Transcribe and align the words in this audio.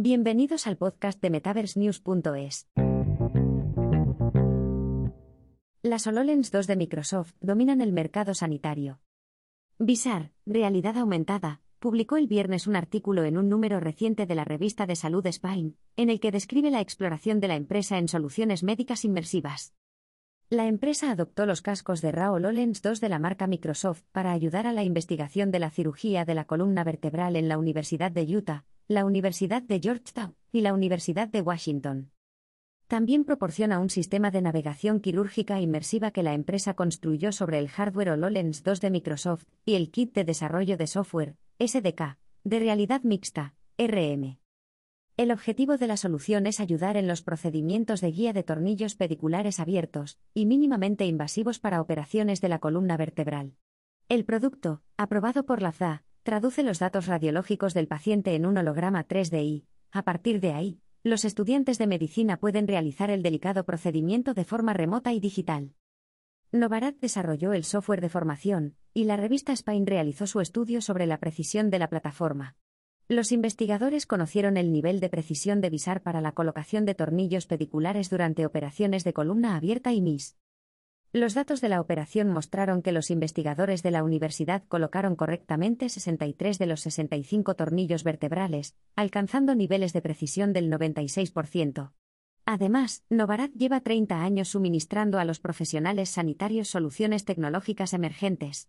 Bienvenidos 0.00 0.68
al 0.68 0.76
podcast 0.76 1.20
de 1.20 1.28
MetaverseNews.es. 1.28 2.68
Las 5.82 6.06
HoloLens 6.06 6.52
2 6.52 6.68
de 6.68 6.76
Microsoft 6.76 7.32
dominan 7.40 7.80
el 7.80 7.92
mercado 7.92 8.32
sanitario. 8.32 9.00
Visar, 9.80 10.30
Realidad 10.46 10.98
Aumentada, 10.98 11.62
publicó 11.80 12.16
el 12.16 12.28
viernes 12.28 12.68
un 12.68 12.76
artículo 12.76 13.24
en 13.24 13.36
un 13.36 13.48
número 13.48 13.80
reciente 13.80 14.24
de 14.24 14.36
la 14.36 14.44
revista 14.44 14.86
de 14.86 14.94
salud 14.94 15.26
Spine, 15.26 15.72
en 15.96 16.10
el 16.10 16.20
que 16.20 16.30
describe 16.30 16.70
la 16.70 16.80
exploración 16.80 17.40
de 17.40 17.48
la 17.48 17.56
empresa 17.56 17.98
en 17.98 18.06
soluciones 18.06 18.62
médicas 18.62 19.04
inmersivas. 19.04 19.74
La 20.48 20.68
empresa 20.68 21.10
adoptó 21.10 21.44
los 21.44 21.60
cascos 21.60 22.02
de 22.02 22.12
RAO 22.12 22.34
HoloLens 22.34 22.82
2 22.82 23.00
de 23.00 23.08
la 23.08 23.18
marca 23.18 23.48
Microsoft 23.48 24.02
para 24.12 24.30
ayudar 24.30 24.68
a 24.68 24.72
la 24.72 24.84
investigación 24.84 25.50
de 25.50 25.58
la 25.58 25.70
cirugía 25.70 26.24
de 26.24 26.36
la 26.36 26.44
columna 26.44 26.84
vertebral 26.84 27.34
en 27.34 27.48
la 27.48 27.58
Universidad 27.58 28.12
de 28.12 28.36
Utah, 28.36 28.64
la 28.90 29.04
Universidad 29.04 29.60
de 29.62 29.80
Georgetown 29.80 30.34
y 30.50 30.62
la 30.62 30.72
Universidad 30.72 31.28
de 31.28 31.42
Washington. 31.42 32.10
También 32.86 33.24
proporciona 33.24 33.80
un 33.80 33.90
sistema 33.90 34.30
de 34.30 34.40
navegación 34.40 35.00
quirúrgica 35.00 35.60
inmersiva 35.60 36.10
que 36.10 36.22
la 36.22 36.32
empresa 36.32 36.72
construyó 36.72 37.30
sobre 37.32 37.58
el 37.58 37.68
hardware 37.68 38.12
HoloLens 38.12 38.62
2 38.62 38.80
de 38.80 38.90
Microsoft 38.90 39.44
y 39.66 39.74
el 39.74 39.90
kit 39.90 40.14
de 40.14 40.24
desarrollo 40.24 40.78
de 40.78 40.86
software, 40.86 41.36
SDK, 41.58 42.16
de 42.44 42.58
realidad 42.60 43.02
mixta, 43.02 43.54
RM. 43.76 44.38
El 45.18 45.32
objetivo 45.32 45.76
de 45.76 45.86
la 45.86 45.98
solución 45.98 46.46
es 46.46 46.58
ayudar 46.58 46.96
en 46.96 47.08
los 47.08 47.20
procedimientos 47.20 48.00
de 48.00 48.10
guía 48.10 48.32
de 48.32 48.42
tornillos 48.42 48.94
pediculares 48.94 49.60
abiertos 49.60 50.18
y 50.32 50.46
mínimamente 50.46 51.04
invasivos 51.04 51.58
para 51.58 51.82
operaciones 51.82 52.40
de 52.40 52.48
la 52.48 52.58
columna 52.58 52.96
vertebral. 52.96 53.52
El 54.08 54.24
producto, 54.24 54.80
aprobado 54.96 55.44
por 55.44 55.60
la 55.60 55.72
FDA, 55.72 56.04
traduce 56.28 56.62
los 56.62 56.78
datos 56.78 57.06
radiológicos 57.06 57.72
del 57.72 57.88
paciente 57.88 58.34
en 58.34 58.44
un 58.44 58.58
holograma 58.58 59.08
3D 59.08 59.42
y, 59.44 59.64
a 59.90 60.02
partir 60.02 60.42
de 60.42 60.52
ahí, 60.52 60.78
los 61.02 61.24
estudiantes 61.24 61.78
de 61.78 61.86
medicina 61.86 62.36
pueden 62.36 62.68
realizar 62.68 63.08
el 63.08 63.22
delicado 63.22 63.64
procedimiento 63.64 64.34
de 64.34 64.44
forma 64.44 64.74
remota 64.74 65.14
y 65.14 65.20
digital. 65.20 65.72
Novarad 66.52 66.92
desarrolló 67.00 67.54
el 67.54 67.64
software 67.64 68.02
de 68.02 68.10
formación, 68.10 68.76
y 68.92 69.04
la 69.04 69.16
revista 69.16 69.56
Spine 69.56 69.86
realizó 69.86 70.26
su 70.26 70.42
estudio 70.42 70.82
sobre 70.82 71.06
la 71.06 71.16
precisión 71.16 71.70
de 71.70 71.78
la 71.78 71.88
plataforma. 71.88 72.56
Los 73.08 73.32
investigadores 73.32 74.04
conocieron 74.04 74.58
el 74.58 74.70
nivel 74.70 75.00
de 75.00 75.08
precisión 75.08 75.62
de 75.62 75.70
Visar 75.70 76.02
para 76.02 76.20
la 76.20 76.32
colocación 76.32 76.84
de 76.84 76.94
tornillos 76.94 77.46
pediculares 77.46 78.10
durante 78.10 78.44
operaciones 78.44 79.02
de 79.02 79.14
columna 79.14 79.56
abierta 79.56 79.94
y 79.94 80.02
MIS. 80.02 80.36
Los 81.12 81.32
datos 81.32 81.62
de 81.62 81.70
la 81.70 81.80
operación 81.80 82.28
mostraron 82.28 82.82
que 82.82 82.92
los 82.92 83.10
investigadores 83.10 83.82
de 83.82 83.90
la 83.90 84.04
universidad 84.04 84.62
colocaron 84.68 85.16
correctamente 85.16 85.88
63 85.88 86.58
de 86.58 86.66
los 86.66 86.82
65 86.82 87.54
tornillos 87.54 88.04
vertebrales, 88.04 88.76
alcanzando 88.94 89.54
niveles 89.54 89.94
de 89.94 90.02
precisión 90.02 90.52
del 90.52 90.70
96%. 90.70 91.92
Además, 92.44 93.04
Novarad 93.08 93.48
lleva 93.56 93.80
30 93.80 94.22
años 94.22 94.48
suministrando 94.48 95.18
a 95.18 95.24
los 95.24 95.40
profesionales 95.40 96.10
sanitarios 96.10 96.68
soluciones 96.68 97.24
tecnológicas 97.24 97.94
emergentes. 97.94 98.68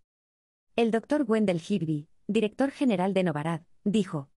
El 0.77 0.91
Dr. 0.91 1.25
Wendell 1.27 1.61
Hirby, 1.67 2.07
director 2.27 2.71
general 2.71 3.13
de 3.13 3.23
Novarad, 3.23 3.61
dijo: 3.83 4.29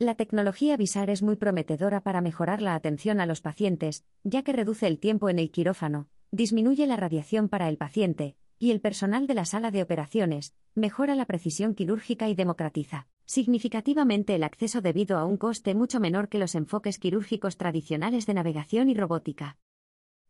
La 0.00 0.16
tecnología 0.16 0.76
Visar 0.76 1.10
es 1.10 1.22
muy 1.22 1.36
prometedora 1.36 2.00
para 2.00 2.22
mejorar 2.22 2.60
la 2.60 2.74
atención 2.74 3.20
a 3.20 3.26
los 3.26 3.40
pacientes, 3.40 4.04
ya 4.24 4.42
que 4.42 4.52
reduce 4.52 4.88
el 4.88 4.98
tiempo 4.98 5.28
en 5.28 5.38
el 5.38 5.52
quirófano, 5.52 6.08
disminuye 6.30 6.86
la 6.86 6.96
radiación 6.96 7.48
para 7.48 7.68
el 7.68 7.76
paciente, 7.76 8.36
y 8.58 8.70
el 8.70 8.80
personal 8.80 9.26
de 9.26 9.34
la 9.34 9.44
sala 9.44 9.70
de 9.70 9.82
operaciones, 9.82 10.54
mejora 10.74 11.14
la 11.14 11.26
precisión 11.26 11.74
quirúrgica 11.74 12.28
y 12.28 12.34
democratiza 12.34 13.08
significativamente 13.30 14.34
el 14.34 14.42
acceso 14.42 14.80
debido 14.80 15.16
a 15.16 15.24
un 15.24 15.36
coste 15.36 15.76
mucho 15.76 16.00
menor 16.00 16.28
que 16.28 16.40
los 16.40 16.56
enfoques 16.56 16.98
quirúrgicos 16.98 17.56
tradicionales 17.56 18.26
de 18.26 18.34
navegación 18.34 18.90
y 18.90 18.94
robótica. 18.94 19.56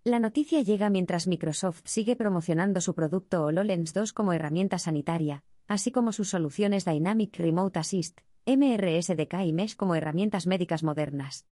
La 0.05 0.21
noticia 0.21 0.61
llega 0.61 0.91
mientras 0.91 1.27
Microsoft 1.27 1.81
sigue 1.87 2.15
promocionando 2.15 2.83
su 2.83 2.95
producto 2.95 3.43
HoloLens 3.43 3.95
2 3.95 4.13
como 4.13 4.35
herramienta 4.35 4.79
sanitaria, 4.79 5.45
así 5.67 5.91
como 5.91 6.13
sus 6.13 6.29
soluciones 6.29 6.85
Dynamic 6.85 7.39
Remote 7.39 7.79
Assist, 7.79 8.21
MRSDK 8.45 9.47
y 9.47 9.55
Mesh 9.55 9.77
como 9.77 9.95
herramientas 9.95 10.47
médicas 10.47 10.83
modernas. 10.83 11.47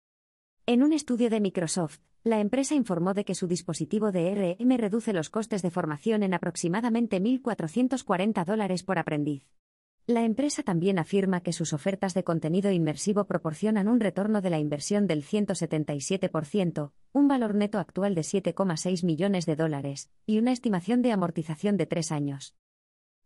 En 0.64 0.82
un 0.82 0.94
estudio 0.94 1.28
de 1.28 1.40
Microsoft, 1.40 2.00
la 2.24 2.40
empresa 2.40 2.74
informó 2.74 3.12
de 3.12 3.26
que 3.26 3.34
su 3.34 3.46
dispositivo 3.46 4.10
de 4.10 4.56
RM 4.58 4.78
reduce 4.78 5.12
los 5.12 5.28
costes 5.28 5.60
de 5.60 5.70
formación 5.70 6.22
en 6.22 6.32
aproximadamente 6.32 7.20
1.440 7.20 8.46
dólares 8.46 8.82
por 8.82 8.98
aprendiz. 8.98 9.46
La 10.06 10.24
empresa 10.24 10.62
también 10.62 10.98
afirma 10.98 11.42
que 11.42 11.52
sus 11.52 11.74
ofertas 11.74 12.14
de 12.14 12.24
contenido 12.24 12.70
inmersivo 12.70 13.26
proporcionan 13.26 13.88
un 13.88 14.00
retorno 14.00 14.40
de 14.40 14.48
la 14.48 14.58
inversión 14.58 15.06
del 15.06 15.22
177%, 15.22 16.92
un 17.12 17.28
valor 17.28 17.54
neto 17.54 17.78
actual 17.78 18.14
de 18.14 18.22
7,6 18.22 19.04
millones 19.04 19.44
de 19.44 19.56
dólares, 19.56 20.10
y 20.24 20.38
una 20.38 20.52
estimación 20.52 21.02
de 21.02 21.12
amortización 21.12 21.76
de 21.76 21.86
tres 21.86 22.10
años. 22.10 22.54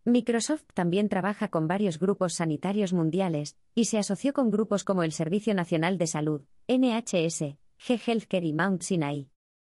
Microsoft 0.05 0.65
también 0.75 1.09
trabaja 1.09 1.49
con 1.49 1.69
varios 1.69 2.01
grupos 2.01 2.35
sanitarios 2.35 2.93
mundiales, 2.93 3.57
y 3.77 3.85
se 3.85 3.99
asoció 3.99 4.33
con 4.33 4.51
grupos 4.51 4.83
como 4.83 5.05
el 5.05 5.13
Servicio 5.13 5.55
Nacional 5.55 5.99
de 5.99 6.07
Salud, 6.09 6.43
NHS, 6.67 7.59
G 7.81 8.01
Healthcare 8.05 8.47
y 8.47 8.53
Mount 8.53 8.83
Sinai. 8.83 9.31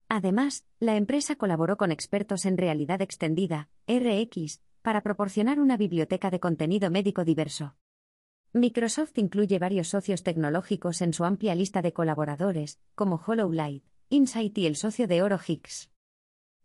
Además, 0.08 0.64
la 0.78 0.96
empresa 0.96 1.36
colaboró 1.36 1.76
con 1.76 1.90
expertos 1.90 2.44
en 2.44 2.58
realidad 2.58 3.02
extendida, 3.02 3.68
RX, 3.86 4.60
para 4.82 5.02
proporcionar 5.02 5.58
una 5.58 5.76
biblioteca 5.76 6.30
de 6.30 6.40
contenido 6.40 6.90
médico 6.90 7.24
diverso. 7.24 7.76
Microsoft 8.52 9.18
incluye 9.18 9.58
varios 9.58 9.88
socios 9.88 10.22
tecnológicos 10.22 11.02
en 11.02 11.12
su 11.12 11.24
amplia 11.24 11.54
lista 11.54 11.82
de 11.82 11.92
colaboradores, 11.92 12.78
como 12.94 13.20
HoloLight, 13.26 13.84
Insight 14.10 14.56
y 14.58 14.66
el 14.66 14.76
socio 14.76 15.08
de 15.08 15.22
oro 15.22 15.40
Higgs. 15.44 15.90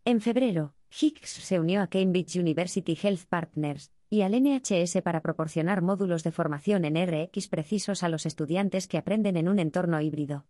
En 0.04 0.20
febrero, 0.20 0.74
Higgs 0.90 1.30
se 1.30 1.58
unió 1.58 1.82
a 1.82 1.88
Cambridge 1.88 2.36
University 2.36 2.96
Health 3.02 3.24
Partners 3.28 3.90
y 4.08 4.22
al 4.22 4.40
NHS 4.40 5.02
para 5.02 5.20
proporcionar 5.20 5.82
módulos 5.82 6.22
de 6.22 6.30
formación 6.30 6.84
en 6.84 6.96
RX 6.96 7.48
precisos 7.48 8.02
a 8.02 8.08
los 8.08 8.26
estudiantes 8.26 8.86
que 8.86 8.98
aprenden 8.98 9.36
en 9.36 9.48
un 9.48 9.58
entorno 9.58 10.00
híbrido. 10.00 10.46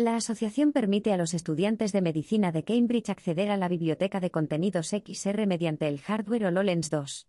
La 0.00 0.14
asociación 0.14 0.70
permite 0.70 1.12
a 1.12 1.16
los 1.16 1.34
estudiantes 1.34 1.90
de 1.90 2.02
medicina 2.02 2.52
de 2.52 2.62
Cambridge 2.62 3.10
acceder 3.10 3.50
a 3.50 3.56
la 3.56 3.66
biblioteca 3.66 4.20
de 4.20 4.30
contenidos 4.30 4.90
XR 4.90 5.44
mediante 5.48 5.88
el 5.88 5.98
hardware 5.98 6.46
HoloLens 6.46 6.88
2. 6.88 7.26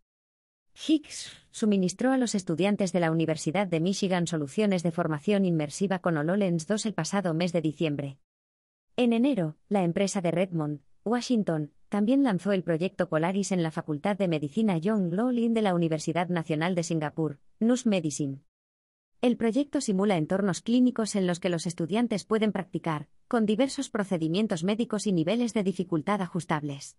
Higgs 0.87 1.31
suministró 1.49 2.11
a 2.11 2.19
los 2.19 2.35
estudiantes 2.35 2.93
de 2.93 2.99
la 2.99 3.09
Universidad 3.09 3.65
de 3.65 3.79
Michigan 3.79 4.27
soluciones 4.27 4.83
de 4.83 4.91
formación 4.91 5.45
inmersiva 5.45 5.97
con 5.97 6.15
HoloLens 6.15 6.67
2 6.67 6.85
el 6.85 6.93
pasado 6.93 7.33
mes 7.33 7.53
de 7.53 7.61
diciembre. 7.61 8.19
En 8.97 9.13
enero, 9.13 9.57
la 9.67 9.81
empresa 9.83 10.21
de 10.21 10.29
Redmond, 10.29 10.81
Washington, 11.03 11.71
también 11.89 12.21
lanzó 12.21 12.51
el 12.51 12.61
proyecto 12.61 13.09
Polaris 13.09 13.51
en 13.51 13.63
la 13.63 13.71
Facultad 13.71 14.15
de 14.15 14.27
Medicina 14.27 14.79
John 14.83 15.09
Lin 15.09 15.55
de 15.55 15.63
la 15.63 15.73
Universidad 15.73 16.29
Nacional 16.29 16.75
de 16.75 16.83
Singapur, 16.83 17.39
NUS 17.59 17.87
Medicine. 17.87 18.43
El 19.21 19.35
proyecto 19.35 19.81
simula 19.81 20.15
entornos 20.15 20.61
clínicos 20.61 21.13
en 21.17 21.27
los 21.27 21.41
que 21.41 21.49
los 21.49 21.65
estudiantes 21.65 22.23
pueden 22.23 22.53
practicar, 22.53 23.09
con 23.27 23.45
diversos 23.45 23.89
procedimientos 23.89 24.63
médicos 24.63 25.07
y 25.07 25.11
niveles 25.11 25.53
de 25.53 25.63
dificultad 25.63 26.21
ajustables. 26.21 26.95